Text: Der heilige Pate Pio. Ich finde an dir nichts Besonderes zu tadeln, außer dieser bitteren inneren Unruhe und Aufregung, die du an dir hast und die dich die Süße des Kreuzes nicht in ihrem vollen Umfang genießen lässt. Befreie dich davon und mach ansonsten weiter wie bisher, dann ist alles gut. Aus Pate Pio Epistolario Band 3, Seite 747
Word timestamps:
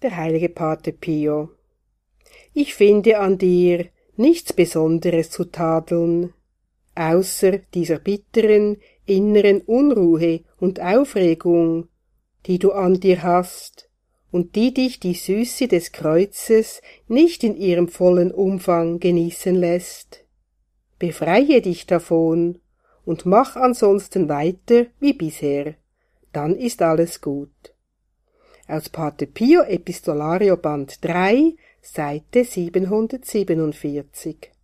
Der 0.00 0.16
heilige 0.16 0.48
Pate 0.48 0.92
Pio. 0.92 1.50
Ich 2.54 2.74
finde 2.74 3.18
an 3.18 3.36
dir 3.36 3.86
nichts 4.16 4.52
Besonderes 4.52 5.28
zu 5.30 5.46
tadeln, 5.46 6.32
außer 6.94 7.58
dieser 7.74 7.98
bitteren 7.98 8.76
inneren 9.06 9.60
Unruhe 9.62 10.42
und 10.60 10.80
Aufregung, 10.80 11.88
die 12.46 12.60
du 12.60 12.70
an 12.70 13.00
dir 13.00 13.24
hast 13.24 13.90
und 14.30 14.54
die 14.54 14.72
dich 14.72 15.00
die 15.00 15.14
Süße 15.14 15.66
des 15.66 15.90
Kreuzes 15.90 16.80
nicht 17.08 17.42
in 17.42 17.56
ihrem 17.56 17.88
vollen 17.88 18.30
Umfang 18.30 19.00
genießen 19.00 19.56
lässt. 19.56 20.24
Befreie 21.00 21.60
dich 21.60 21.86
davon 21.86 22.60
und 23.04 23.26
mach 23.26 23.56
ansonsten 23.56 24.28
weiter 24.28 24.86
wie 25.00 25.14
bisher, 25.14 25.74
dann 26.32 26.54
ist 26.54 26.82
alles 26.82 27.20
gut. 27.20 27.74
Aus 28.68 28.90
Pate 28.90 29.26
Pio 29.26 29.62
Epistolario 29.62 30.58
Band 30.58 31.02
3, 31.02 31.54
Seite 31.80 32.44
747 32.44 34.57